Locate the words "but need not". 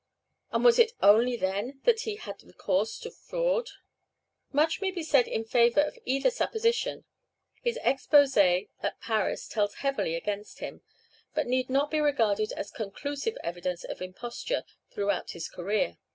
11.35-11.91